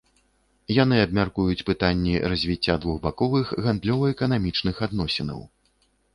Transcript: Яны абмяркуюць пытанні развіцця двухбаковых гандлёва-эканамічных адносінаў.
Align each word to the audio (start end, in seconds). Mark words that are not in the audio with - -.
Яны 0.75 0.95
абмяркуюць 1.01 1.65
пытанні 1.67 2.13
развіцця 2.31 2.79
двухбаковых 2.87 3.53
гандлёва-эканамічных 3.67 4.75
адносінаў. 4.91 5.39